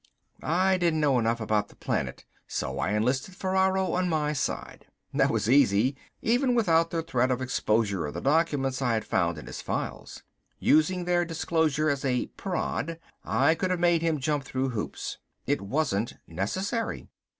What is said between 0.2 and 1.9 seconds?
I didn't know enough about the